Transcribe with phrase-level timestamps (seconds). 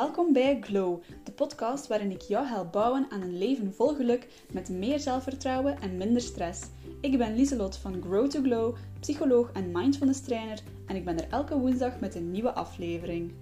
[0.00, 4.28] Welkom bij Glow, de podcast waarin ik jou help bouwen aan een leven vol geluk
[4.52, 6.62] met meer zelfvertrouwen en minder stress.
[7.00, 11.28] Ik ben Lieselot van Grow to Glow, psycholoog en mindfulness trainer en ik ben er
[11.30, 13.32] elke woensdag met een nieuwe aflevering.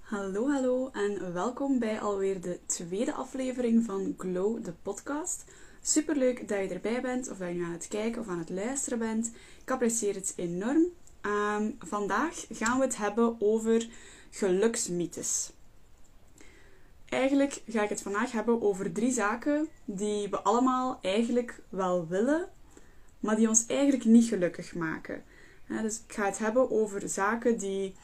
[0.00, 5.44] Hallo, hallo en welkom bij alweer de tweede aflevering van Glow, de podcast.
[5.82, 8.98] Superleuk dat je erbij bent, of dat je aan het kijken of aan het luisteren
[8.98, 9.32] bent.
[9.62, 10.86] Ik apprecieer het enorm.
[11.26, 13.88] Um, vandaag gaan we het hebben over
[14.30, 15.52] geluksmythes.
[17.08, 22.48] Eigenlijk ga ik het vandaag hebben over drie zaken die we allemaal eigenlijk wel willen,
[23.20, 25.24] maar die ons eigenlijk niet gelukkig maken.
[25.66, 27.94] dus ik ga het hebben over zaken die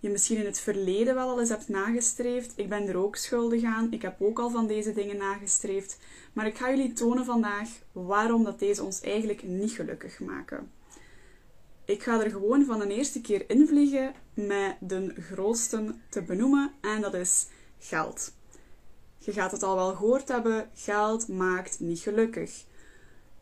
[0.00, 2.52] je misschien in het verleden wel al eens hebt nagestreefd.
[2.56, 3.92] Ik ben er ook schuldig aan.
[3.92, 5.98] Ik heb ook al van deze dingen nagestreefd.
[6.32, 10.70] Maar ik ga jullie tonen vandaag waarom dat deze ons eigenlijk niet gelukkig maken.
[11.90, 17.00] Ik ga er gewoon van een eerste keer invliegen met de grootste te benoemen en
[17.00, 17.46] dat is
[17.78, 18.32] geld.
[19.18, 22.64] Je gaat het al wel gehoord hebben, geld maakt niet gelukkig.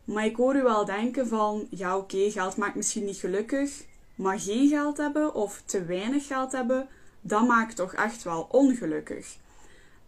[0.03, 4.39] Maar ik hoor u wel denken van, ja oké, geld maakt misschien niet gelukkig, maar
[4.39, 6.87] geen geld hebben of te weinig geld hebben,
[7.21, 9.37] dat maakt toch echt wel ongelukkig.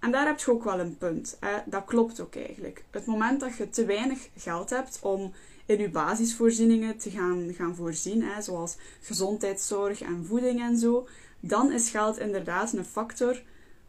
[0.01, 1.39] En daar heb je ook wel een punt.
[1.65, 2.83] Dat klopt ook eigenlijk.
[2.89, 5.33] Het moment dat je te weinig geld hebt om
[5.65, 11.07] in je basisvoorzieningen te gaan, gaan voorzien, hè, zoals gezondheidszorg en voeding en zo,
[11.39, 13.41] dan is geld inderdaad een factor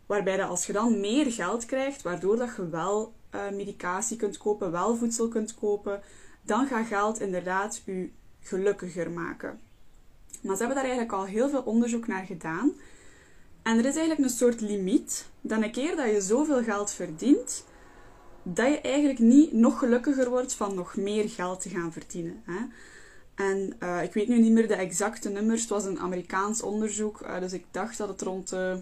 [0.07, 4.39] waarbij dat als je dan meer geld krijgt, waardoor dat je wel uh, medicatie kunt
[4.39, 6.03] kopen, wel voedsel kunt kopen,
[6.43, 9.61] dan gaat geld inderdaad je gelukkiger maken.
[10.43, 12.73] Maar ze hebben daar eigenlijk al heel veel onderzoek naar gedaan.
[13.63, 17.65] En er is eigenlijk een soort limiet dat een keer dat je zoveel geld verdient,
[18.43, 22.43] dat je eigenlijk niet nog gelukkiger wordt van nog meer geld te gaan verdienen.
[22.45, 22.61] Hè?
[23.35, 25.61] En uh, ik weet nu niet meer de exacte nummers.
[25.61, 28.79] Het was een Amerikaans onderzoek, uh, dus ik dacht dat het rond de,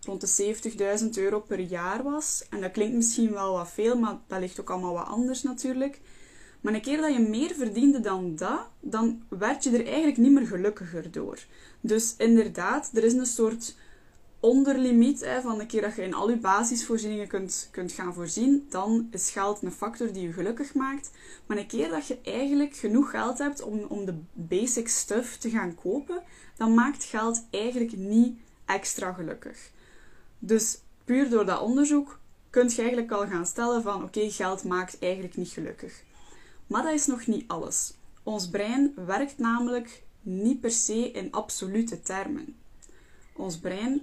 [0.00, 0.54] rond de
[1.02, 2.46] 70.000 euro per jaar was.
[2.50, 6.00] En dat klinkt misschien wel wat veel, maar dat ligt ook allemaal wat anders natuurlijk.
[6.60, 10.32] Maar een keer dat je meer verdiende dan dat, dan werd je er eigenlijk niet
[10.32, 11.38] meer gelukkiger door.
[11.80, 13.74] Dus inderdaad, er is een soort
[14.42, 18.66] onderlimiet hè, van de keer dat je in al je basisvoorzieningen kunt, kunt gaan voorzien,
[18.68, 21.10] dan is geld een factor die je gelukkig maakt.
[21.46, 25.50] Maar een keer dat je eigenlijk genoeg geld hebt om, om de basic stuff te
[25.50, 26.22] gaan kopen,
[26.56, 29.70] dan maakt geld eigenlijk niet extra gelukkig.
[30.38, 32.18] Dus puur door dat onderzoek
[32.50, 36.02] kun je eigenlijk al gaan stellen van oké, geld maakt eigenlijk niet gelukkig.
[36.66, 37.94] Maar dat is nog niet alles.
[38.22, 42.56] Ons brein werkt namelijk niet per se in absolute termen.
[43.32, 44.02] Ons brein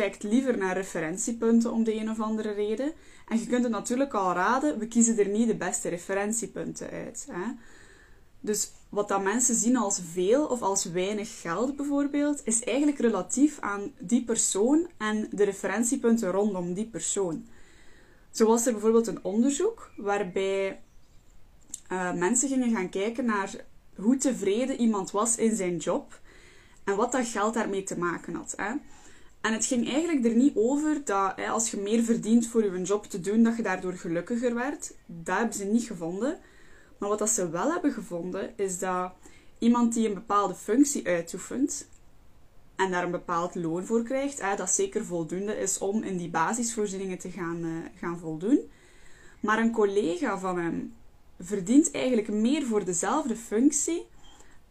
[0.00, 2.92] kijkt liever naar referentiepunten om de een of andere reden.
[3.28, 7.26] En je kunt het natuurlijk al raden, we kiezen er niet de beste referentiepunten uit.
[7.30, 7.52] Hè?
[8.40, 13.60] Dus wat dat mensen zien als veel of als weinig geld bijvoorbeeld, is eigenlijk relatief
[13.60, 17.46] aan die persoon en de referentiepunten rondom die persoon.
[18.30, 20.80] Zo was er bijvoorbeeld een onderzoek waarbij
[21.92, 23.64] uh, mensen gingen gaan kijken naar
[23.94, 26.20] hoe tevreden iemand was in zijn job
[26.84, 28.54] en wat dat geld daarmee te maken had.
[28.56, 28.72] Hè?
[29.46, 32.82] En het ging eigenlijk er niet over dat hè, als je meer verdient voor je
[32.82, 34.94] job te doen, dat je daardoor gelukkiger werd.
[35.06, 36.38] Dat hebben ze niet gevonden.
[36.98, 39.12] Maar wat dat ze wel hebben gevonden, is dat
[39.58, 41.88] iemand die een bepaalde functie uitoefent
[42.76, 46.30] en daar een bepaald loon voor krijgt, hè, dat zeker voldoende is om in die
[46.30, 48.60] basisvoorzieningen te gaan, uh, gaan voldoen.
[49.40, 50.94] Maar een collega van hem
[51.40, 54.06] verdient eigenlijk meer voor dezelfde functie.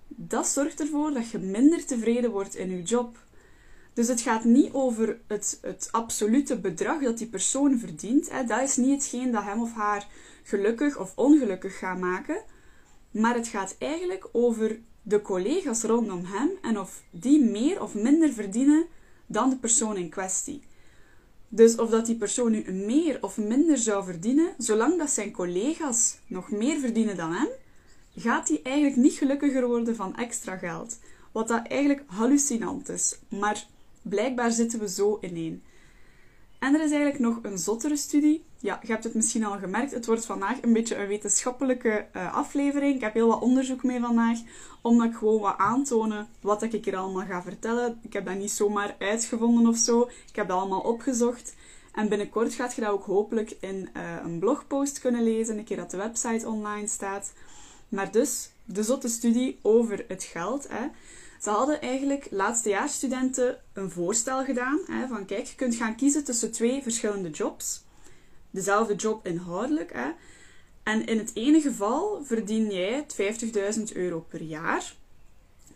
[0.07, 3.23] Dat zorgt ervoor dat je minder tevreden wordt in je job.
[3.95, 8.31] Dus het gaat niet over het, het absolute bedrag dat die persoon verdient.
[8.31, 8.43] Hè.
[8.43, 10.07] Dat is niet hetgeen dat hem of haar
[10.43, 12.41] gelukkig of ongelukkig gaat maken.
[13.11, 18.33] Maar het gaat eigenlijk over de collega's rondom hem en of die meer of minder
[18.33, 18.85] verdienen
[19.25, 20.61] dan de persoon in kwestie.
[21.47, 26.17] Dus of dat die persoon nu meer of minder zou verdienen, zolang dat zijn collega's
[26.27, 27.47] nog meer verdienen dan hem,
[28.17, 30.97] gaat hij eigenlijk niet gelukkiger worden van extra geld.
[31.31, 33.19] Wat dat eigenlijk hallucinant is.
[33.29, 33.67] Maar
[34.09, 35.63] Blijkbaar zitten we zo ineen.
[36.59, 38.45] En er is eigenlijk nog een zottere studie.
[38.59, 39.91] Ja, je hebt het misschien al gemerkt.
[39.91, 42.95] Het wordt vandaag een beetje een wetenschappelijke uh, aflevering.
[42.95, 44.39] Ik heb heel wat onderzoek mee vandaag,
[44.81, 47.99] omdat ik gewoon wat aantonen wat ik hier allemaal ga vertellen.
[48.01, 50.01] Ik heb dat niet zomaar uitgevonden of zo.
[50.01, 51.55] Ik heb dat allemaal opgezocht.
[51.93, 55.77] En binnenkort gaat je dat ook hopelijk in uh, een blogpost kunnen lezen, een keer
[55.77, 57.33] dat de website online staat.
[57.89, 60.67] Maar dus, de zotte studie over het geld.
[60.69, 60.87] Hè.
[61.45, 64.79] Ze hadden eigenlijk laatstejaarsstudenten een voorstel gedaan.
[64.85, 67.83] Hè, van kijk, je kunt gaan kiezen tussen twee verschillende jobs.
[68.49, 69.93] Dezelfde job inhoudelijk.
[69.93, 70.11] Hè.
[70.83, 73.05] En in het ene geval verdien jij
[73.77, 74.95] 50.000 euro per jaar.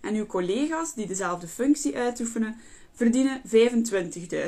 [0.02, 2.58] En uw collega's die dezelfde functie uitoefenen,
[2.94, 3.42] verdienen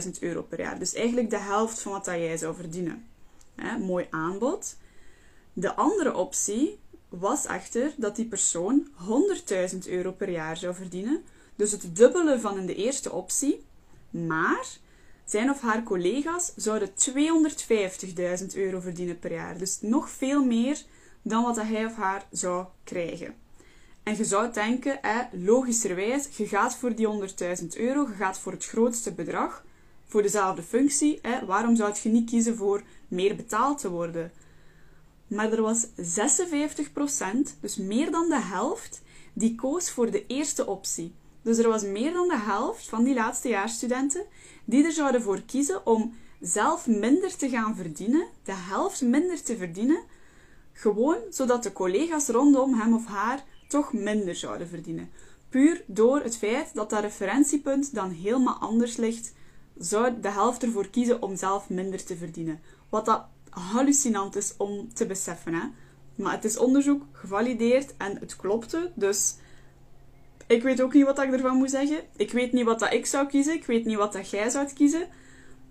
[0.03, 0.79] 25.000 euro per jaar.
[0.79, 3.07] Dus eigenlijk de helft van wat jij zou verdienen.
[3.79, 4.77] mooi aanbod.
[5.53, 6.79] De andere optie
[7.11, 8.87] was echter dat die persoon
[9.73, 11.23] 100.000 euro per jaar zou verdienen.
[11.55, 13.63] Dus het dubbele van in de eerste optie.
[14.09, 14.67] Maar
[15.25, 19.57] zijn of haar collega's zouden 250.000 euro verdienen per jaar.
[19.57, 20.83] Dus nog veel meer
[21.21, 23.35] dan wat hij of haar zou krijgen.
[24.03, 24.99] En je zou denken,
[25.31, 27.07] logischerwijs, je gaat voor die
[27.61, 29.65] 100.000 euro, je gaat voor het grootste bedrag,
[30.05, 31.21] voor dezelfde functie.
[31.45, 34.31] waarom zou je niet kiezen voor meer betaald te worden?
[35.31, 35.91] Maar er was 56%,
[37.61, 39.01] dus meer dan de helft,
[39.33, 41.13] die koos voor de eerste optie.
[41.41, 44.25] Dus er was meer dan de helft van die laatste jaarstudenten
[44.65, 49.57] die er zouden voor kiezen om zelf minder te gaan verdienen, de helft minder te
[49.57, 50.03] verdienen,
[50.73, 55.09] gewoon zodat de collega's rondom hem of haar toch minder zouden verdienen.
[55.49, 59.33] Puur door het feit dat dat referentiepunt dan helemaal anders ligt,
[59.77, 62.61] zou de helft ervoor kiezen om zelf minder te verdienen.
[62.89, 65.53] Wat dat hallucinant is om te beseffen.
[65.53, 65.67] Hè?
[66.15, 68.91] Maar het is onderzoek gevalideerd en het klopte.
[68.95, 69.35] Dus
[70.47, 71.99] ik weet ook niet wat ik ervan moet zeggen.
[72.15, 73.53] Ik weet niet wat dat ik zou kiezen.
[73.53, 75.07] Ik weet niet wat dat jij zou kiezen.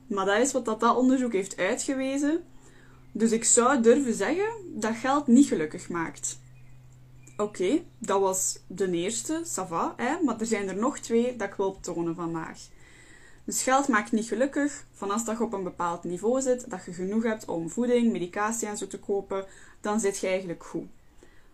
[0.07, 2.43] Maar dat is wat dat, dat onderzoek heeft uitgewezen.
[3.13, 6.39] Dus ik zou durven zeggen dat geld niet gelukkig maakt.
[7.37, 10.23] Oké, dat was de eerste, Sava, hè?
[10.25, 12.59] maar er zijn er nog twee dat ik wil tonen vandaag.
[13.51, 14.85] Dus geld maakt niet gelukkig.
[14.93, 18.13] Van als dat je op een bepaald niveau zit, dat je genoeg hebt om voeding,
[18.13, 19.45] medicatie en zo te kopen,
[19.81, 20.87] dan zit je eigenlijk goed.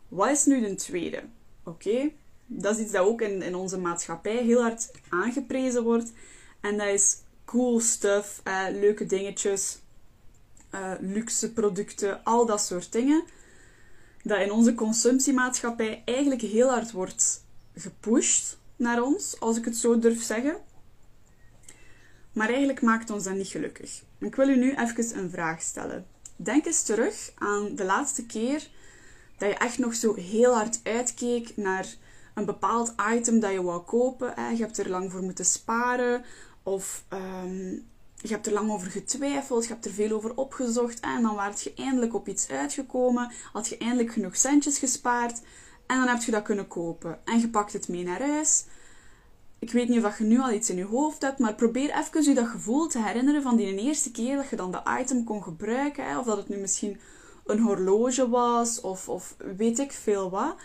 [0.08, 1.22] Wat is nu de tweede?
[1.64, 2.10] Oké,
[2.46, 6.12] dat is iets dat ook in, in onze maatschappij heel hard aangeprezen wordt.
[6.60, 9.78] En dat is cool stuff, eh, leuke dingetjes,
[10.74, 13.24] uh, luxe producten, al dat soort dingen.
[14.22, 17.44] Dat in onze consumptiemaatschappij eigenlijk heel hard wordt
[17.74, 20.56] gepusht naar ons, als ik het zo durf zeggen.
[22.36, 24.02] Maar eigenlijk maakt ons dat niet gelukkig.
[24.18, 26.06] Ik wil u nu even een vraag stellen.
[26.36, 28.68] Denk eens terug aan de laatste keer
[29.38, 31.94] dat je echt nog zo heel hard uitkeek naar
[32.34, 34.34] een bepaald item dat je wou kopen.
[34.56, 36.24] Je hebt er lang voor moeten sparen
[36.62, 37.84] of um,
[38.16, 41.62] je hebt er lang over getwijfeld, je hebt er veel over opgezocht en dan werd
[41.62, 45.40] je eindelijk op iets uitgekomen, had je eindelijk genoeg centjes gespaard
[45.86, 47.18] en dan heb je dat kunnen kopen.
[47.24, 48.64] En je pakt het mee naar huis.
[49.58, 52.22] Ik weet niet of je nu al iets in je hoofd hebt, maar probeer even
[52.22, 55.42] je dat gevoel te herinneren van die eerste keer dat je dan dat item kon
[55.42, 56.18] gebruiken.
[56.18, 57.00] Of dat het nu misschien
[57.46, 60.56] een horloge was of, of weet ik veel wat.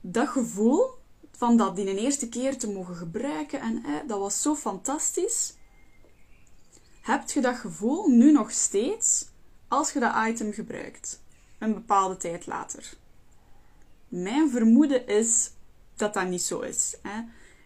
[0.00, 0.90] Dat gevoel
[1.30, 5.54] van dat die eerste keer te mogen gebruiken en dat was zo fantastisch.
[7.00, 9.28] Heb je dat gevoel nu nog steeds
[9.68, 11.22] als je dat item gebruikt,
[11.58, 12.92] een bepaalde tijd later?
[14.08, 15.50] Mijn vermoeden is
[15.96, 16.96] dat dat niet zo is.
[17.02, 17.20] Hè?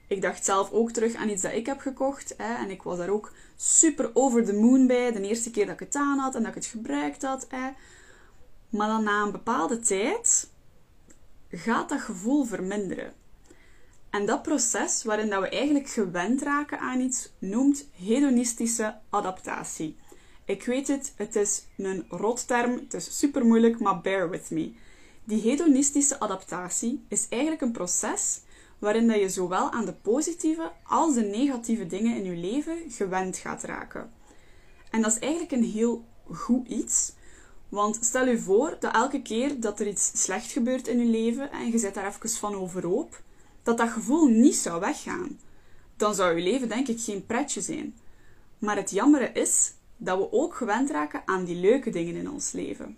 [0.08, 2.34] Ik dacht zelf ook terug aan iets dat ik heb gekocht.
[2.36, 5.12] Hè, en ik was daar ook super over the moon bij.
[5.12, 7.46] De eerste keer dat ik het aan had en dat ik het gebruikt had.
[7.48, 7.70] Hè.
[8.68, 10.50] Maar dan na een bepaalde tijd
[11.50, 13.12] gaat dat gevoel verminderen.
[14.10, 19.96] En dat proces waarin dat we eigenlijk gewend raken aan iets, noemt hedonistische adaptatie.
[20.44, 24.72] Ik weet het, het is een rotterm, het is super moeilijk, maar bear with me.
[25.24, 28.40] Die hedonistische adaptatie is eigenlijk een proces
[28.84, 33.36] waarin dat je zowel aan de positieve als de negatieve dingen in je leven gewend
[33.36, 34.12] gaat raken.
[34.90, 37.12] En dat is eigenlijk een heel goed iets,
[37.68, 41.52] want stel je voor dat elke keer dat er iets slecht gebeurt in je leven
[41.52, 43.22] en je zit daar even van overhoop,
[43.62, 45.38] dat dat gevoel niet zou weggaan.
[45.96, 47.94] Dan zou je leven denk ik geen pretje zijn.
[48.58, 52.52] Maar het jammere is dat we ook gewend raken aan die leuke dingen in ons
[52.52, 52.96] leven.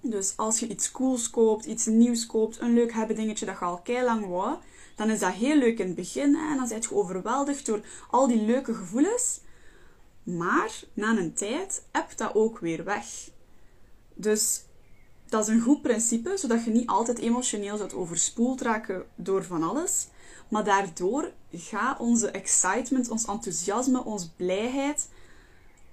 [0.00, 3.64] Dus als je iets cools koopt, iets nieuws koopt, een leuk hebben dingetje dat je
[3.64, 4.56] al kei lang wou,
[4.98, 8.26] dan is dat heel leuk in het begin en dan ben je overweldigd door al
[8.26, 9.40] die leuke gevoelens.
[10.22, 13.06] Maar na een tijd heb dat ook weer weg.
[14.14, 14.62] Dus
[15.28, 19.62] dat is een goed principe, zodat je niet altijd emotioneel zult overspoeld raken door van
[19.62, 20.08] alles.
[20.48, 25.08] Maar daardoor gaat onze excitement, ons enthousiasme, onze blijheid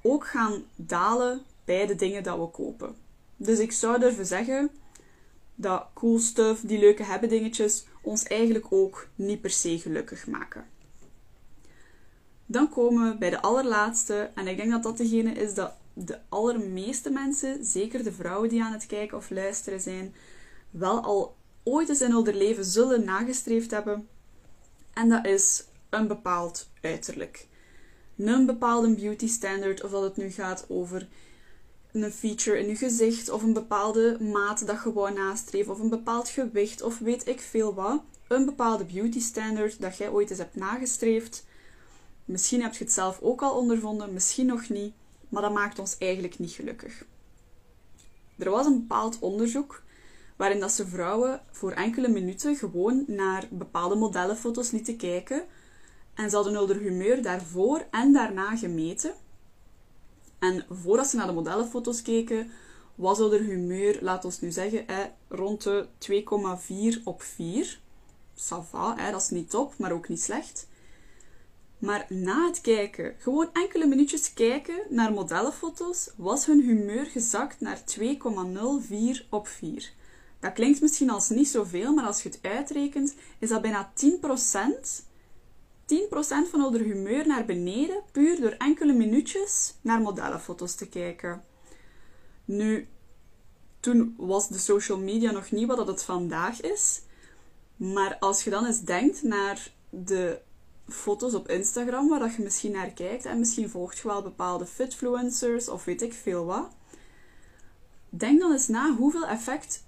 [0.01, 2.95] ook gaan dalen bij de dingen dat we kopen.
[3.37, 4.69] Dus ik zou durven zeggen
[5.55, 10.65] dat cool stuff, die leuke hebben dingetjes, ons eigenlijk ook niet per se gelukkig maken.
[12.45, 16.19] Dan komen we bij de allerlaatste, en ik denk dat dat degene is dat de
[16.29, 20.15] allermeeste mensen, zeker de vrouwen die aan het kijken of luisteren zijn,
[20.69, 24.07] wel al ooit eens in hun leven zullen nagestreefd hebben.
[24.93, 27.47] En dat is een bepaald uiterlijk.
[28.17, 31.07] Een bepaalde beauty standard, of dat het nu gaat over
[32.03, 35.89] een feature in je gezicht of een bepaalde maat dat je wou nastreven of een
[35.89, 38.03] bepaald gewicht of weet ik veel wat.
[38.27, 41.45] een bepaalde beauty standard dat jij ooit eens hebt nagestreefd.
[42.25, 44.93] Misschien heb je het zelf ook al ondervonden, misschien nog niet,
[45.29, 47.05] maar dat maakt ons eigenlijk niet gelukkig.
[48.37, 49.83] Er was een bepaald onderzoek
[50.35, 55.43] waarin dat ze vrouwen voor enkele minuten gewoon naar bepaalde modellenfoto's lieten kijken
[56.13, 59.13] en ze hadden hun humeur daarvoor en daarna gemeten.
[60.39, 62.51] En voordat ze naar de modellenfoto's keken,
[62.95, 64.85] was hun humeur, laat ons nu zeggen,
[65.27, 65.87] rond de
[66.97, 67.79] 2,4 op 4.
[68.35, 70.67] Sava, dat is niet top, maar ook niet slecht.
[71.77, 77.81] Maar na het kijken, gewoon enkele minuutjes kijken naar modellenfoto's, was hun humeur gezakt naar
[77.99, 79.93] 2,04 op 4.
[80.39, 85.05] Dat klinkt misschien als niet zoveel, maar als je het uitrekent, is dat bijna 10%.
[85.85, 91.43] 10% van hun humeur naar beneden, puur door enkele minuutjes naar modellenfoto's te kijken.
[92.45, 92.87] Nu,
[93.79, 97.01] toen was de social media nog niet wat het vandaag is.
[97.75, 100.39] Maar als je dan eens denkt naar de
[100.87, 104.65] foto's op Instagram waar dat je misschien naar kijkt en misschien volgt je wel bepaalde
[104.65, 106.75] fitfluencers of weet ik veel wat.
[108.09, 109.84] Denk dan eens na hoeveel effect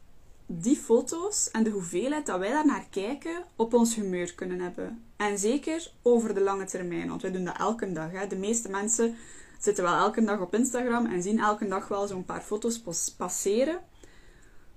[0.50, 5.04] die foto's en de hoeveelheid dat wij daar naar kijken op ons humeur kunnen hebben.
[5.16, 8.12] En zeker over de lange termijn, want wij doen dat elke dag.
[8.12, 8.28] Hè.
[8.28, 9.16] De meeste mensen
[9.60, 12.84] zitten wel elke dag op Instagram en zien elke dag wel zo'n paar foto's
[13.18, 13.80] passeren.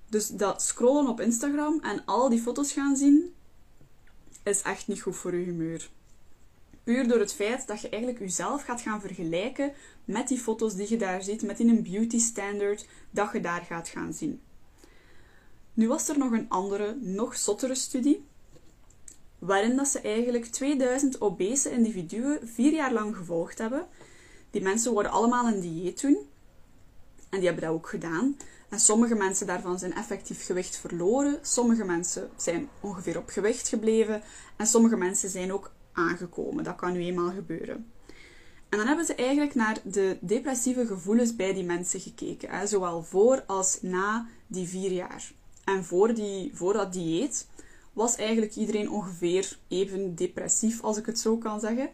[0.09, 3.33] Dus dat scrollen op Instagram en al die foto's gaan zien,
[4.43, 5.89] is echt niet goed voor je humeur.
[6.83, 9.73] Puur door het feit dat je eigenlijk jezelf gaat gaan vergelijken
[10.05, 13.61] met die foto's die je daar ziet, met in een beauty standard dat je daar
[13.61, 14.41] gaat gaan zien.
[15.73, 18.25] Nu was er nog een andere, nog zottere studie,
[19.39, 23.87] waarin dat ze eigenlijk 2000 obese individuen vier jaar lang gevolgd hebben.
[24.49, 26.17] Die mensen worden allemaal een dieet doen.
[27.29, 28.37] En die hebben dat ook gedaan.
[28.69, 31.39] En sommige mensen daarvan zijn effectief gewicht verloren.
[31.41, 34.21] Sommige mensen zijn ongeveer op gewicht gebleven.
[34.57, 36.63] En sommige mensen zijn ook aangekomen.
[36.63, 37.91] Dat kan nu eenmaal gebeuren.
[38.69, 42.49] En dan hebben ze eigenlijk naar de depressieve gevoelens bij die mensen gekeken.
[42.49, 45.31] Hè, zowel voor als na die vier jaar.
[45.63, 47.47] En voor, die, voor dat dieet
[47.93, 51.89] was eigenlijk iedereen ongeveer even depressief, als ik het zo kan zeggen.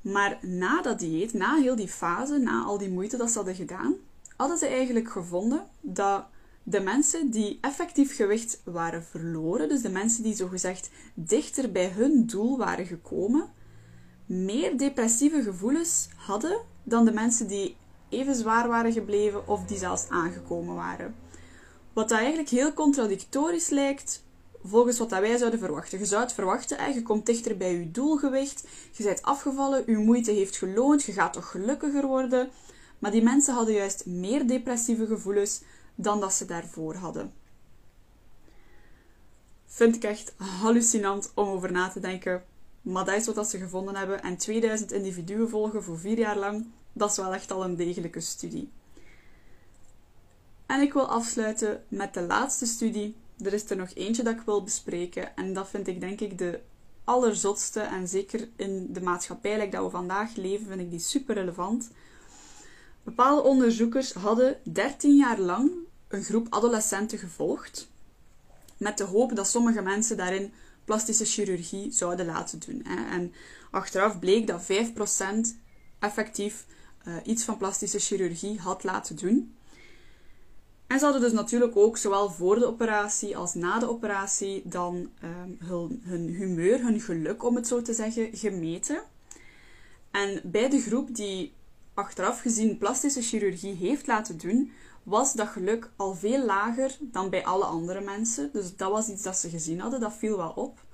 [0.00, 3.54] Maar na dat dieet, na heel die fase, na al die moeite dat ze hadden
[3.54, 3.94] gedaan,
[4.36, 6.24] hadden ze eigenlijk gevonden dat
[6.62, 12.26] de mensen die effectief gewicht waren verloren, dus de mensen die zogezegd dichter bij hun
[12.26, 13.48] doel waren gekomen,
[14.26, 17.76] meer depressieve gevoelens hadden dan de mensen die
[18.08, 21.14] even zwaar waren gebleven of die zelfs aangekomen waren.
[21.92, 24.22] Wat eigenlijk heel contradictorisch lijkt
[24.64, 25.98] volgens wat dat wij zouden verwachten.
[25.98, 30.30] Je zou het verwachten, je komt dichter bij je doelgewicht, je bent afgevallen, je moeite
[30.30, 32.50] heeft geloond, je gaat toch gelukkiger worden.
[32.98, 35.62] Maar die mensen hadden juist meer depressieve gevoelens
[35.94, 37.32] dan dat ze daarvoor hadden.
[39.66, 42.44] Vind ik echt hallucinant om over na te denken.
[42.82, 44.22] Maar dat is wat ze gevonden hebben.
[44.22, 48.20] En 2000 individuen volgen voor vier jaar lang, dat is wel echt al een degelijke
[48.20, 48.70] studie.
[50.70, 53.16] En ik wil afsluiten met de laatste studie.
[53.44, 55.36] Er is er nog eentje dat ik wil bespreken.
[55.36, 56.60] En dat vind ik denk ik de
[57.04, 57.80] allerzotste.
[57.80, 61.90] En zeker in de maatschappij dat we vandaag leven, vind ik die super relevant.
[63.02, 65.70] Bepaalde onderzoekers hadden 13 jaar lang
[66.08, 67.88] een groep adolescenten gevolgd.
[68.76, 70.52] Met de hoop dat sommige mensen daarin
[70.84, 72.84] plastische chirurgie zouden laten doen.
[72.84, 73.32] En
[73.70, 74.66] achteraf bleek dat 5%
[75.98, 76.66] effectief
[77.04, 79.54] eh, iets van plastische chirurgie had laten doen.
[80.90, 85.10] En ze hadden dus natuurlijk ook, zowel voor de operatie als na de operatie, dan
[85.24, 89.02] um, hun, hun humeur, hun geluk, om het zo te zeggen, gemeten.
[90.10, 91.52] En bij de groep die
[91.94, 97.44] achteraf gezien plastische chirurgie heeft laten doen, was dat geluk al veel lager dan bij
[97.44, 98.50] alle andere mensen.
[98.52, 100.84] Dus dat was iets dat ze gezien hadden, dat viel wel op.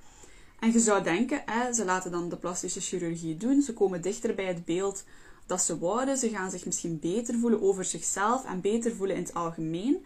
[0.59, 4.35] En je zou denken, hè, ze laten dan de plastische chirurgie doen, ze komen dichter
[4.35, 5.03] bij het beeld
[5.47, 6.17] dat ze wouden.
[6.17, 10.05] Ze gaan zich misschien beter voelen over zichzelf en beter voelen in het algemeen.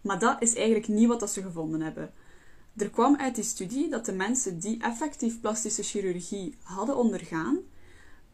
[0.00, 2.12] Maar dat is eigenlijk niet wat dat ze gevonden hebben.
[2.76, 7.58] Er kwam uit die studie dat de mensen die effectief plastische chirurgie hadden ondergaan,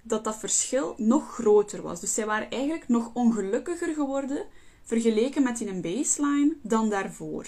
[0.02, 2.00] dat dat verschil nog groter was.
[2.00, 4.46] Dus zij waren eigenlijk nog ongelukkiger geworden
[4.82, 7.46] vergeleken met in een baseline dan daarvoor.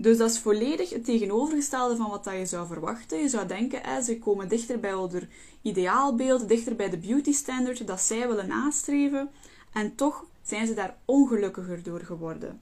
[0.00, 3.18] Dus dat is volledig het tegenovergestelde van wat je zou verwachten.
[3.18, 5.28] Je zou denken, ze komen dichter bij hun
[5.62, 9.30] ideaalbeeld, dichter bij de beauty standard dat zij willen nastreven.
[9.72, 12.60] En toch zijn ze daar ongelukkiger door geworden.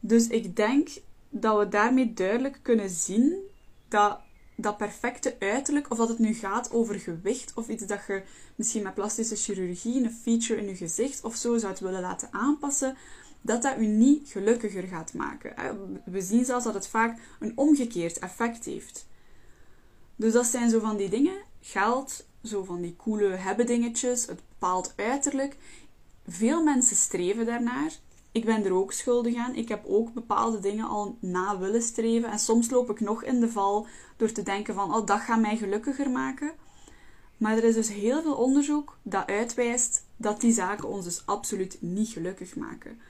[0.00, 0.88] Dus ik denk
[1.28, 3.34] dat we daarmee duidelijk kunnen zien
[3.88, 4.18] dat
[4.56, 8.22] dat perfecte uiterlijk, of dat het nu gaat over gewicht of iets dat je
[8.54, 12.96] misschien met plastische chirurgie, een feature in je gezicht of zo zou willen laten aanpassen,
[13.40, 15.54] dat dat u niet gelukkiger gaat maken.
[16.04, 19.06] We zien zelfs dat het vaak een omgekeerd effect heeft.
[20.16, 21.36] Dus dat zijn zo van die dingen.
[21.60, 25.56] Geld, zo van die coole hebben dingetjes, het bepaald uiterlijk.
[26.26, 27.92] Veel mensen streven daarnaar.
[28.32, 29.54] Ik ben er ook schuldig aan.
[29.54, 32.30] Ik heb ook bepaalde dingen al na willen streven.
[32.30, 35.40] En soms loop ik nog in de val door te denken van, oh, dat gaat
[35.40, 36.52] mij gelukkiger maken.
[37.36, 41.76] Maar er is dus heel veel onderzoek dat uitwijst dat die zaken ons dus absoluut
[41.80, 43.00] niet gelukkig maken.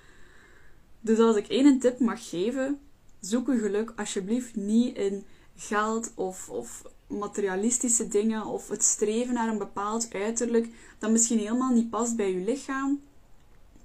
[1.07, 2.81] Dus als ik één tip mag geven,
[3.21, 5.25] zoek uw geluk alsjeblieft niet in
[5.57, 11.73] geld of, of materialistische dingen of het streven naar een bepaald uiterlijk dat misschien helemaal
[11.73, 13.01] niet past bij uw lichaam,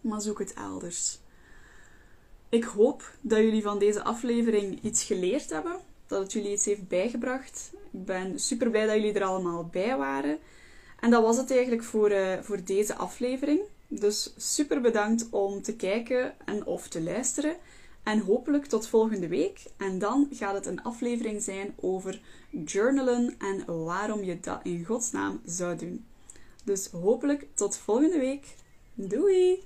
[0.01, 1.19] maar zoek het elders.
[2.49, 5.75] Ik hoop dat jullie van deze aflevering iets geleerd hebben,
[6.07, 7.71] dat het jullie iets heeft bijgebracht.
[7.91, 10.39] Ik ben super blij dat jullie er allemaal bij waren.
[10.99, 13.61] En dat was het eigenlijk voor, uh, voor deze aflevering.
[13.93, 17.55] Dus super bedankt om te kijken en of te luisteren.
[18.03, 19.63] En hopelijk tot volgende week.
[19.77, 22.21] En dan gaat het een aflevering zijn over
[22.65, 26.05] journalen en waarom je dat in godsnaam zou doen.
[26.63, 28.55] Dus hopelijk tot volgende week.
[28.93, 29.63] Doei!